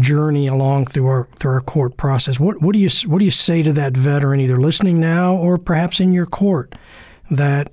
journey 0.00 0.46
along 0.46 0.86
through 0.86 1.06
our 1.06 1.28
through 1.38 1.52
our 1.52 1.60
court 1.60 1.96
process. 1.96 2.38
What 2.38 2.60
what 2.60 2.72
do 2.72 2.78
you 2.78 2.90
what 3.06 3.18
do 3.18 3.24
you 3.24 3.30
say 3.30 3.62
to 3.62 3.72
that 3.74 3.96
veteran 3.96 4.40
either 4.40 4.60
listening 4.60 5.00
now 5.00 5.36
or 5.36 5.58
perhaps 5.58 6.00
in 6.00 6.12
your 6.12 6.26
court 6.26 6.74
that 7.30 7.72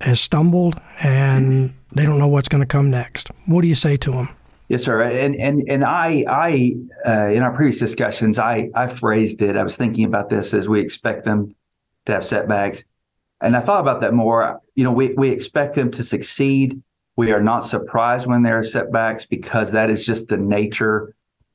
has 0.00 0.20
stumbled 0.20 0.80
and 1.00 1.74
they 1.92 2.04
don't 2.04 2.18
know 2.18 2.28
what's 2.28 2.48
going 2.48 2.62
to 2.62 2.66
come 2.66 2.90
next. 2.90 3.30
What 3.46 3.62
do 3.62 3.68
you 3.68 3.74
say 3.74 3.96
to 3.98 4.10
them? 4.10 4.28
Yes, 4.68 4.84
sir. 4.84 5.02
And 5.02 5.36
and 5.36 5.62
and 5.68 5.84
I 5.84 6.24
I 6.28 6.74
uh, 7.06 7.28
in 7.28 7.42
our 7.42 7.54
previous 7.54 7.78
discussions 7.78 8.38
I 8.38 8.70
I 8.74 8.88
phrased 8.88 9.42
it. 9.42 9.56
I 9.56 9.62
was 9.62 9.76
thinking 9.76 10.04
about 10.04 10.30
this 10.30 10.54
as 10.54 10.68
we 10.68 10.80
expect 10.80 11.24
them 11.24 11.54
to 12.06 12.12
have 12.12 12.24
setbacks, 12.24 12.84
and 13.40 13.56
I 13.56 13.60
thought 13.60 13.80
about 13.80 14.00
that 14.00 14.14
more. 14.14 14.60
You 14.74 14.84
know, 14.84 14.92
we 14.92 15.12
we 15.14 15.28
expect 15.28 15.74
them 15.74 15.90
to 15.92 16.02
succeed. 16.02 16.82
We 17.16 17.32
are 17.32 17.42
not 17.42 17.60
surprised 17.60 18.26
when 18.26 18.42
there 18.42 18.58
are 18.58 18.64
setbacks 18.64 19.26
because 19.26 19.72
that 19.72 19.90
is 19.90 20.04
just 20.04 20.28
the 20.28 20.38
nature 20.38 21.14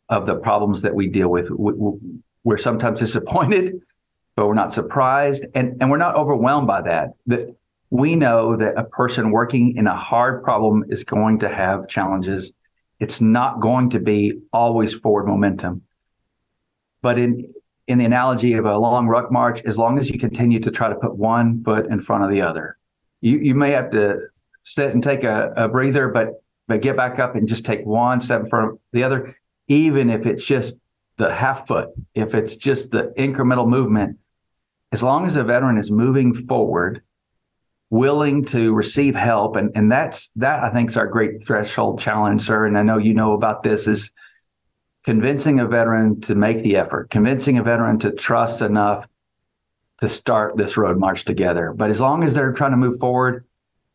of 0.10 0.26
the 0.26 0.36
problems 0.36 0.84
that 0.84 0.94
we 0.94 1.08
deal 1.08 1.30
with. 1.30 1.50
We're 2.44 2.58
sometimes 2.58 3.00
disappointed, 3.00 3.82
but 4.36 4.48
we're 4.48 4.54
not 4.54 4.74
surprised, 4.74 5.46
and 5.56 5.78
and 5.82 5.90
we're 5.90 5.98
not 5.98 6.16
overwhelmed 6.16 6.68
by 6.68 6.82
that. 6.84 7.10
That 7.26 7.56
we 7.90 8.16
know 8.16 8.56
that 8.56 8.78
a 8.78 8.84
person 8.84 9.32
working 9.32 9.78
in 9.78 9.88
a 9.88 9.96
hard 9.96 10.44
problem 10.44 10.86
is 10.90 11.04
going 11.04 11.40
to 11.40 11.50
have 11.50 11.88
challenges. 11.88 12.54
It's 13.00 13.22
not 13.22 13.60
going 13.60 13.92
to 13.92 14.00
be 14.00 14.40
always 14.52 14.94
forward 14.94 15.28
momentum. 15.28 15.84
But 17.02 17.18
in 17.18 17.54
in 17.88 18.00
the 18.00 18.06
analogy 18.06 18.54
of 18.54 18.66
a 18.66 18.78
long 18.78 19.08
ruck 19.08 19.32
march, 19.32 19.62
as 19.64 19.78
long 19.78 19.98
as 19.98 20.10
you 20.10 20.20
continue 20.20 20.60
to 20.60 20.72
try 20.72 20.90
to 20.90 20.96
put 20.96 21.16
one 21.16 21.64
foot 21.64 21.88
in 21.88 22.00
front 22.00 22.24
of 22.24 22.30
the 22.30 22.42
other, 22.42 22.78
you 23.22 23.40
you 23.40 23.56
may 23.56 23.72
have 23.72 23.92
to 23.92 24.20
sit 24.68 24.92
and 24.92 25.02
take 25.02 25.24
a, 25.24 25.54
a 25.56 25.68
breather, 25.68 26.10
but 26.10 26.44
but 26.68 26.82
get 26.82 26.98
back 26.98 27.18
up 27.18 27.36
and 27.36 27.48
just 27.48 27.66
take 27.66 27.86
one 27.86 28.20
step 28.20 28.42
in 28.42 28.50
front 28.50 28.72
of 28.74 28.80
the 28.92 29.04
other, 29.04 29.38
even 29.70 30.10
if 30.10 30.26
it's 30.26 30.46
just 30.46 30.78
the 31.18 31.34
half 31.34 31.66
foot, 31.66 31.90
if 32.14 32.36
it's 32.36 32.58
just 32.58 32.92
the 32.92 33.14
incremental 33.18 33.68
movement. 33.68 34.18
As 34.92 35.02
long 35.02 35.26
as 35.26 35.38
a 35.38 35.44
veteran 35.44 35.78
is 35.78 35.90
moving 35.90 36.34
forward 36.34 37.02
willing 37.90 38.44
to 38.44 38.74
receive 38.74 39.16
help 39.16 39.56
and 39.56 39.72
and 39.76 39.90
that's 39.90 40.30
that 40.36 40.62
I 40.62 40.72
think 40.72 40.90
is 40.90 40.98
our 40.98 41.08
great 41.08 41.42
threshold 41.42 42.00
challenge 42.02 42.42
sir 42.42 42.66
and 42.66 42.78
I 42.78 42.84
know 42.84 42.98
you 42.98 43.14
know 43.14 43.32
about 43.32 43.64
this 43.64 43.88
is 43.88 44.12
convincing 45.06 45.62
a 45.62 45.68
veteran 45.68 46.20
to 46.22 46.36
make 46.36 46.64
the 46.64 46.76
effort 46.76 47.10
convincing 47.10 47.58
a 47.58 47.64
veteran 47.64 47.98
to 48.00 48.12
trust 48.12 48.62
enough 48.62 49.08
to 50.02 50.10
start 50.10 50.58
this 50.58 50.76
road 50.76 50.98
march 50.98 51.24
together 51.24 51.74
but 51.74 51.90
as 51.90 52.02
long 52.02 52.26
as 52.26 52.36
they're 52.36 52.52
trying 52.52 52.72
to 52.72 52.78
move 52.78 53.00
forward 53.00 53.46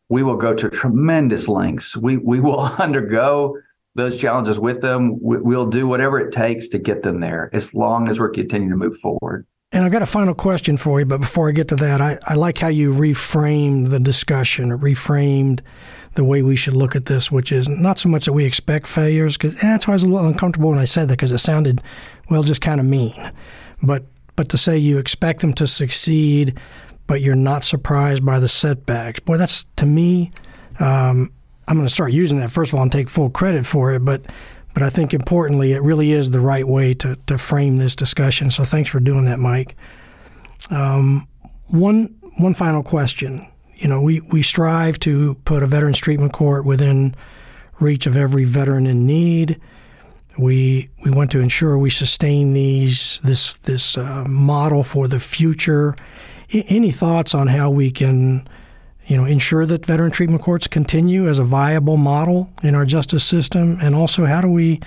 we 0.09 0.23
will 0.23 0.37
go 0.37 0.53
to 0.53 0.69
tremendous 0.69 1.47
lengths. 1.47 1.95
We 1.97 2.17
we 2.17 2.39
will 2.39 2.59
undergo 2.79 3.57
those 3.95 4.17
challenges 4.17 4.59
with 4.59 4.81
them. 4.81 5.19
We, 5.21 5.37
we'll 5.37 5.67
do 5.67 5.87
whatever 5.87 6.19
it 6.19 6.31
takes 6.31 6.67
to 6.69 6.79
get 6.79 7.03
them 7.03 7.19
there 7.19 7.49
as 7.53 7.73
long 7.73 8.09
as 8.09 8.19
we're 8.19 8.29
continuing 8.29 8.71
to 8.71 8.77
move 8.77 8.97
forward. 8.97 9.45
And 9.71 9.83
I've 9.83 9.91
got 9.91 10.03
a 10.03 10.07
final 10.07 10.35
question 10.35 10.77
for 10.77 10.99
you, 10.99 11.05
but 11.05 11.19
before 11.19 11.49
I 11.49 11.51
get 11.51 11.67
to 11.69 11.75
that, 11.77 11.99
I, 11.99 12.19
I 12.27 12.35
like 12.35 12.59
how 12.59 12.67
you 12.67 12.93
reframed 12.93 13.89
the 13.89 13.99
discussion 13.99 14.69
reframed 14.69 15.61
the 16.13 16.23
way 16.23 16.43
we 16.43 16.55
should 16.55 16.75
look 16.75 16.95
at 16.95 17.05
this, 17.05 17.31
which 17.31 17.51
is 17.51 17.67
not 17.67 17.97
so 17.97 18.07
much 18.07 18.25
that 18.25 18.33
we 18.33 18.45
expect 18.45 18.85
failures, 18.85 19.35
because 19.35 19.55
eh, 19.55 19.61
that's 19.61 19.87
why 19.87 19.93
I 19.93 19.95
was 19.95 20.03
a 20.03 20.07
little 20.07 20.27
uncomfortable 20.27 20.69
when 20.69 20.77
I 20.77 20.85
said 20.85 21.07
that, 21.07 21.13
because 21.13 21.31
it 21.31 21.39
sounded, 21.39 21.81
well, 22.29 22.43
just 22.43 22.61
kind 22.61 22.79
of 22.79 22.85
mean. 22.85 23.31
But 23.81 24.05
but 24.35 24.49
to 24.49 24.57
say 24.57 24.77
you 24.77 24.97
expect 24.97 25.41
them 25.41 25.53
to 25.53 25.67
succeed, 25.67 26.59
but 27.13 27.21
you're 27.21 27.35
not 27.35 27.63
surprised 27.63 28.25
by 28.25 28.39
the 28.39 28.49
setbacks, 28.49 29.19
boy, 29.19 29.37
that's 29.37 29.65
to 29.75 29.85
me. 29.85 30.31
Um, 30.79 31.31
I'm 31.67 31.77
going 31.77 31.85
to 31.85 31.93
start 31.93 32.11
using 32.11 32.39
that 32.39 32.49
first 32.49 32.73
of 32.73 32.77
all 32.79 32.81
and 32.81 32.91
take 32.91 33.07
full 33.07 33.29
credit 33.29 33.67
for 33.67 33.93
it, 33.93 33.99
but 33.99 34.25
but 34.73 34.81
I 34.81 34.89
think 34.89 35.13
importantly, 35.13 35.73
it 35.73 35.83
really 35.83 36.11
is 36.11 36.31
the 36.31 36.39
right 36.39 36.67
way 36.67 36.95
to, 36.95 37.15
to 37.27 37.37
frame 37.37 37.77
this 37.77 37.95
discussion. 37.95 38.49
So 38.49 38.65
thanks 38.65 38.89
for 38.89 38.99
doing 38.99 39.25
that, 39.25 39.37
Mike. 39.37 39.75
Um, 40.71 41.27
one 41.67 42.15
one 42.37 42.55
final 42.55 42.81
question. 42.81 43.47
You 43.75 43.89
know, 43.89 44.01
we, 44.01 44.21
we 44.21 44.41
strive 44.41 44.97
to 45.01 45.35
put 45.45 45.61
a 45.61 45.67
veterans 45.67 45.99
treatment 45.99 46.33
court 46.33 46.65
within 46.65 47.13
reach 47.79 48.07
of 48.07 48.17
every 48.17 48.43
veteran 48.43 48.87
in 48.87 49.05
need. 49.05 49.61
We 50.35 50.89
we 51.05 51.11
want 51.11 51.29
to 51.33 51.41
ensure 51.41 51.77
we 51.77 51.91
sustain 51.91 52.53
these 52.53 53.19
this 53.23 53.53
this 53.57 53.99
uh, 53.99 54.23
model 54.27 54.83
for 54.83 55.07
the 55.07 55.19
future. 55.19 55.95
Any 56.53 56.91
thoughts 56.91 57.33
on 57.33 57.47
how 57.47 57.71
we 57.71 57.89
can 57.89 58.47
you 59.07 59.17
know, 59.17 59.25
ensure 59.25 59.65
that 59.65 59.85
veteran 59.85 60.11
treatment 60.11 60.41
courts 60.41 60.67
continue 60.67 61.27
as 61.27 61.39
a 61.39 61.43
viable 61.43 61.97
model 61.97 62.49
in 62.61 62.75
our 62.75 62.85
justice 62.85 63.23
system, 63.23 63.77
and 63.81 63.95
also 63.95 64.25
how 64.25 64.39
do 64.39 64.47
we, 64.47 64.79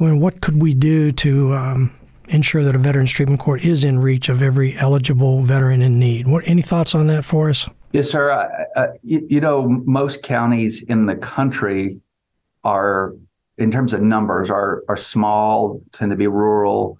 well, 0.00 0.16
what 0.16 0.40
could 0.40 0.62
we 0.62 0.72
do 0.72 1.12
to 1.12 1.54
um, 1.54 1.94
ensure 2.28 2.64
that 2.64 2.74
a 2.74 2.78
veterans 2.78 3.10
treatment 3.10 3.40
court 3.40 3.62
is 3.62 3.84
in 3.84 3.98
reach 3.98 4.28
of 4.28 4.42
every 4.42 4.76
eligible 4.78 5.42
veteran 5.42 5.82
in 5.82 5.98
need? 5.98 6.26
What 6.26 6.44
any 6.46 6.62
thoughts 6.62 6.94
on 6.94 7.08
that 7.08 7.24
for 7.24 7.50
us? 7.50 7.68
Yes, 7.92 8.10
sir. 8.10 8.96
You 9.02 9.40
know, 9.40 9.68
most 9.84 10.22
counties 10.22 10.82
in 10.82 11.04
the 11.06 11.16
country 11.16 12.00
are, 12.64 13.12
in 13.58 13.70
terms 13.70 13.92
of 13.92 14.00
numbers, 14.00 14.50
are 14.50 14.82
are 14.88 14.96
small, 14.96 15.82
tend 15.92 16.10
to 16.10 16.16
be 16.16 16.26
rural. 16.26 16.98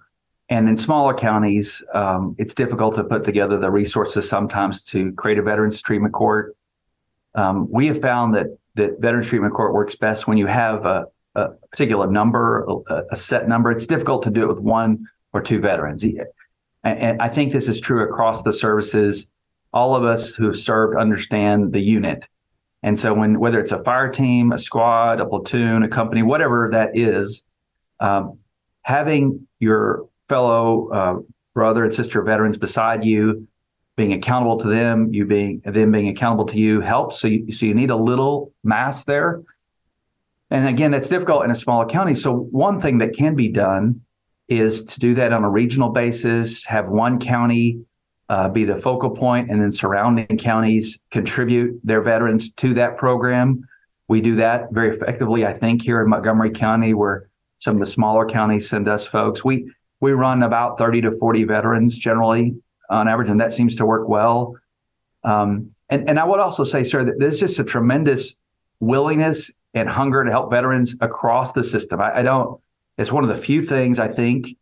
And 0.53 0.69
in 0.69 0.77
smaller 0.77 1.15
counties, 1.15 1.81
um, 1.95 2.35
it's 2.37 2.53
difficult 2.53 2.93
to 2.97 3.03
put 3.03 3.23
together 3.23 3.57
the 3.57 3.71
resources 3.71 4.29
sometimes 4.29 4.85
to 4.85 5.11
create 5.13 5.39
a 5.39 5.41
veterans 5.41 5.81
treatment 5.81 6.13
court. 6.13 6.55
Um, 7.33 7.67
we 7.71 7.87
have 7.87 7.99
found 7.99 8.35
that 8.35 8.55
that 8.75 8.99
veterans 8.99 9.27
treatment 9.27 9.55
court 9.55 9.73
works 9.73 9.95
best 9.95 10.27
when 10.27 10.37
you 10.37 10.45
have 10.45 10.85
a, 10.85 11.05
a 11.33 11.49
particular 11.71 12.05
number, 12.05 12.67
a, 12.87 13.01
a, 13.09 13.15
set 13.15 13.47
number. 13.47 13.71
It's 13.71 13.87
difficult 13.87 14.21
to 14.25 14.29
do 14.29 14.43
it 14.43 14.47
with 14.47 14.59
one 14.59 15.07
or 15.33 15.41
two 15.41 15.59
veterans. 15.59 16.03
And, 16.03 16.19
and 16.83 17.19
I 17.19 17.29
think 17.29 17.51
this 17.51 17.67
is 17.67 17.79
true 17.79 18.03
across 18.03 18.43
the 18.43 18.53
services. 18.53 19.27
All 19.73 19.95
of 19.95 20.03
us 20.03 20.35
who 20.35 20.45
have 20.45 20.59
served 20.59 20.95
understand 20.95 21.73
the 21.73 21.81
unit. 21.81 22.27
And 22.83 22.99
so 22.99 23.11
when 23.15 23.39
whether 23.39 23.59
it's 23.59 23.71
a 23.71 23.83
fire 23.83 24.11
team, 24.11 24.51
a 24.51 24.59
squad, 24.59 25.19
a 25.19 25.25
platoon, 25.25 25.81
a 25.81 25.87
company, 25.87 26.21
whatever 26.21 26.69
that 26.73 26.95
is, 26.95 27.41
um, 27.99 28.37
having 28.83 29.47
your 29.59 30.05
fellow 30.29 30.89
uh, 30.89 31.15
brother 31.53 31.83
and 31.83 31.93
sister 31.93 32.21
veterans 32.21 32.57
beside 32.57 33.03
you, 33.03 33.47
being 33.95 34.13
accountable 34.13 34.57
to 34.57 34.67
them, 34.67 35.13
you 35.13 35.25
being 35.25 35.61
them 35.65 35.91
being 35.91 36.07
accountable 36.07 36.45
to 36.45 36.57
you 36.57 36.81
helps. 36.81 37.19
So 37.19 37.27
you, 37.27 37.51
so 37.51 37.65
you 37.65 37.73
need 37.73 37.91
a 37.91 37.95
little 37.95 38.51
mass 38.63 39.03
there. 39.03 39.43
And 40.49 40.67
again, 40.67 40.91
that's 40.91 41.09
difficult 41.09 41.45
in 41.45 41.51
a 41.51 41.55
small 41.55 41.85
county. 41.85 42.15
So 42.15 42.33
one 42.35 42.79
thing 42.79 42.99
that 42.99 43.15
can 43.15 43.35
be 43.35 43.49
done 43.49 44.01
is 44.47 44.85
to 44.85 44.99
do 44.99 45.15
that 45.15 45.33
on 45.33 45.43
a 45.43 45.49
regional 45.49 45.89
basis, 45.89 46.65
have 46.65 46.87
one 46.87 47.19
county 47.19 47.79
uh, 48.29 48.49
be 48.49 48.63
the 48.63 48.77
focal 48.77 49.09
point, 49.09 49.51
and 49.51 49.61
then 49.61 49.71
surrounding 49.71 50.37
counties 50.37 50.99
contribute 51.11 51.79
their 51.83 52.01
veterans 52.01 52.51
to 52.51 52.73
that 52.75 52.97
program. 52.97 53.67
We 54.07 54.21
do 54.21 54.35
that 54.37 54.71
very 54.71 54.89
effectively, 54.89 55.45
I 55.45 55.53
think, 55.53 55.83
here 55.83 56.01
in 56.01 56.09
Montgomery 56.09 56.51
County, 56.51 56.93
where 56.93 57.29
some 57.59 57.75
of 57.75 57.79
the 57.79 57.85
smaller 57.85 58.25
counties 58.25 58.69
send 58.69 58.87
us 58.87 59.05
folks. 59.05 59.43
We 59.43 59.71
we 60.03 60.11
run 60.11 60.43
about 60.43 60.77
30 60.77 61.03
to 61.03 61.11
40 61.13 61.45
veterans 61.45 61.97
generally 61.97 62.55
on 62.89 63.07
average, 63.07 63.29
and 63.29 63.39
that 63.39 63.53
seems 63.53 63.77
to 63.77 63.85
work 63.85 64.09
well. 64.09 64.57
Um, 65.23 65.71
and, 65.89 66.09
and 66.09 66.19
I 66.19 66.25
would 66.25 66.41
also 66.41 66.65
say, 66.65 66.83
sir, 66.83 67.05
that 67.05 67.19
there's 67.19 67.39
just 67.39 67.57
a 67.57 67.63
tremendous 67.63 68.35
willingness 68.81 69.49
and 69.73 69.87
hunger 69.87 70.25
to 70.25 70.29
help 70.29 70.51
veterans 70.51 70.97
across 70.99 71.53
the 71.53 71.63
system. 71.63 72.01
I, 72.01 72.19
I 72.19 72.21
don't, 72.21 72.59
it's 72.97 73.13
one 73.13 73.23
of 73.23 73.29
the 73.29 73.37
few 73.37 73.61
things 73.61 73.97
I 73.97 74.09
think 74.09 74.57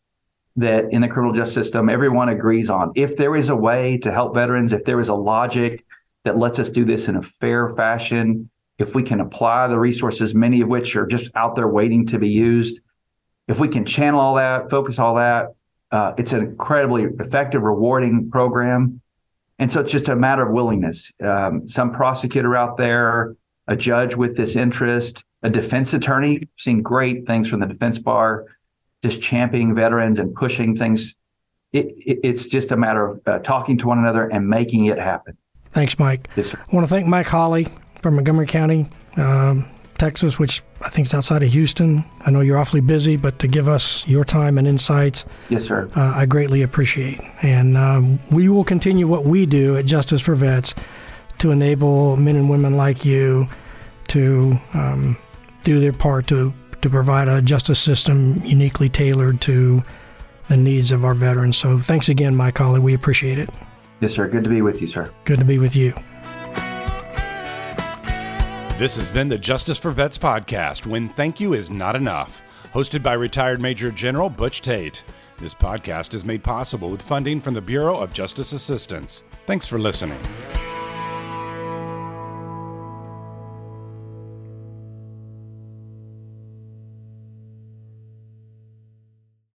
that 0.57 0.91
in 0.91 1.01
the 1.01 1.07
criminal 1.07 1.33
justice 1.33 1.55
system 1.55 1.89
everyone 1.89 2.29
agrees 2.29 2.69
on. 2.69 2.91
If 2.95 3.17
there 3.17 3.35
is 3.35 3.49
a 3.49 3.55
way 3.55 3.97
to 4.03 4.11
help 4.11 4.35
veterans, 4.35 4.73
if 4.73 4.85
there 4.85 4.99
is 4.99 5.09
a 5.09 5.15
logic 5.15 5.83
that 6.23 6.37
lets 6.37 6.59
us 6.59 6.69
do 6.69 6.85
this 6.85 7.07
in 7.07 7.15
a 7.15 7.21
fair 7.23 7.69
fashion, 7.69 8.47
if 8.77 8.93
we 8.93 9.01
can 9.01 9.19
apply 9.19 9.67
the 9.67 9.79
resources, 9.79 10.35
many 10.35 10.61
of 10.61 10.67
which 10.67 10.95
are 10.95 11.07
just 11.07 11.31
out 11.33 11.55
there 11.55 11.67
waiting 11.67 12.05
to 12.07 12.19
be 12.19 12.29
used, 12.29 12.79
if 13.47 13.59
we 13.59 13.67
can 13.67 13.85
channel 13.85 14.19
all 14.19 14.35
that, 14.35 14.69
focus 14.69 14.99
all 14.99 15.15
that, 15.15 15.49
uh, 15.91 16.13
it's 16.17 16.33
an 16.33 16.41
incredibly 16.41 17.03
effective, 17.03 17.61
rewarding 17.61 18.29
program. 18.29 19.01
And 19.59 19.71
so 19.71 19.81
it's 19.81 19.91
just 19.91 20.09
a 20.09 20.15
matter 20.15 20.47
of 20.47 20.53
willingness. 20.53 21.11
Um, 21.21 21.67
some 21.67 21.93
prosecutor 21.93 22.55
out 22.55 22.77
there, 22.77 23.35
a 23.67 23.75
judge 23.75 24.15
with 24.15 24.35
this 24.37 24.55
interest, 24.55 25.23
a 25.43 25.49
defense 25.49 25.93
attorney, 25.93 26.47
seeing 26.57 26.81
great 26.81 27.27
things 27.27 27.47
from 27.47 27.59
the 27.59 27.67
defense 27.67 27.99
bar, 27.99 28.45
just 29.03 29.21
championing 29.21 29.75
veterans 29.75 30.19
and 30.19 30.33
pushing 30.33 30.75
things. 30.75 31.15
It, 31.73 31.93
it, 32.05 32.19
it's 32.23 32.47
just 32.47 32.71
a 32.71 32.77
matter 32.77 33.05
of 33.05 33.21
uh, 33.27 33.39
talking 33.39 33.77
to 33.79 33.87
one 33.87 33.99
another 33.99 34.27
and 34.27 34.47
making 34.47 34.85
it 34.85 34.97
happen. 34.97 35.37
Thanks, 35.71 35.97
Mike. 35.97 36.27
Yes, 36.35 36.53
I 36.53 36.59
want 36.73 36.85
to 36.85 36.89
thank 36.89 37.07
Mike 37.07 37.27
Holley 37.27 37.67
from 38.01 38.15
Montgomery 38.15 38.47
County, 38.47 38.87
um, 39.15 39.65
Texas, 40.01 40.39
which 40.39 40.63
I 40.81 40.89
think 40.89 41.05
is 41.05 41.13
outside 41.13 41.43
of 41.43 41.51
Houston. 41.51 42.03
I 42.25 42.31
know 42.31 42.41
you're 42.41 42.57
awfully 42.57 42.81
busy, 42.81 43.17
but 43.17 43.37
to 43.37 43.47
give 43.47 43.69
us 43.69 44.07
your 44.07 44.25
time 44.25 44.57
and 44.57 44.67
insights, 44.67 45.25
yes, 45.49 45.65
sir, 45.65 45.87
uh, 45.95 46.13
I 46.15 46.25
greatly 46.25 46.63
appreciate. 46.63 47.21
And 47.43 47.77
um, 47.77 48.19
we 48.31 48.49
will 48.49 48.63
continue 48.63 49.07
what 49.07 49.25
we 49.25 49.45
do 49.45 49.77
at 49.77 49.85
Justice 49.85 50.19
for 50.19 50.33
Vets 50.33 50.73
to 51.37 51.51
enable 51.51 52.15
men 52.15 52.35
and 52.35 52.49
women 52.49 52.77
like 52.77 53.05
you 53.05 53.47
to 54.07 54.59
um, 54.73 55.17
do 55.63 55.79
their 55.79 55.93
part 55.93 56.25
to 56.27 56.51
to 56.81 56.89
provide 56.89 57.27
a 57.27 57.39
justice 57.39 57.79
system 57.79 58.43
uniquely 58.43 58.89
tailored 58.89 59.39
to 59.41 59.83
the 60.47 60.57
needs 60.57 60.91
of 60.91 61.05
our 61.05 61.13
veterans. 61.13 61.57
So 61.57 61.77
thanks 61.77 62.09
again, 62.09 62.35
Mike 62.35 62.57
Holley. 62.57 62.79
We 62.79 62.95
appreciate 62.95 63.37
it. 63.37 63.51
Yes, 63.99 64.15
sir. 64.15 64.27
Good 64.27 64.45
to 64.45 64.49
be 64.49 64.63
with 64.63 64.81
you, 64.81 64.87
sir. 64.87 65.13
Good 65.25 65.37
to 65.37 65.45
be 65.45 65.59
with 65.59 65.75
you. 65.75 65.93
This 68.81 68.95
has 68.95 69.11
been 69.11 69.29
the 69.29 69.37
Justice 69.37 69.77
for 69.77 69.91
Vets 69.91 70.17
podcast 70.17 70.87
when 70.87 71.07
thank 71.09 71.39
you 71.39 71.53
is 71.53 71.69
not 71.69 71.95
enough, 71.95 72.41
hosted 72.73 73.03
by 73.03 73.13
retired 73.13 73.61
Major 73.61 73.91
General 73.91 74.27
Butch 74.27 74.61
Tate. 74.61 75.03
This 75.37 75.53
podcast 75.53 76.15
is 76.15 76.25
made 76.25 76.43
possible 76.43 76.89
with 76.89 77.03
funding 77.03 77.41
from 77.41 77.53
the 77.53 77.61
Bureau 77.61 77.99
of 77.99 78.11
Justice 78.11 78.53
Assistance. 78.53 79.23
Thanks 79.45 79.67
for 79.67 79.77
listening. 79.77 80.19